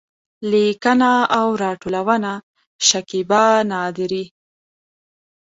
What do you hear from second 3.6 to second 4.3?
نادري